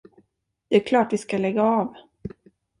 [0.69, 1.95] Det är klart vi ska lägga av.